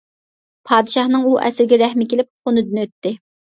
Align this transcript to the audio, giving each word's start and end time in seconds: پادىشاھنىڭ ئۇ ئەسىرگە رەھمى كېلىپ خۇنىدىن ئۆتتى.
پادىشاھنىڭ 0.69 1.27
ئۇ 1.27 1.35
ئەسىرگە 1.45 1.81
رەھمى 1.83 2.09
كېلىپ 2.15 2.33
خۇنىدىن 2.51 2.83
ئۆتتى. 2.87 3.17